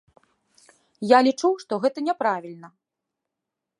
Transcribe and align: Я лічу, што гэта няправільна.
Я 1.09 1.19
лічу, 1.27 1.49
што 1.65 1.73
гэта 1.83 1.99
няправільна. 2.09 2.67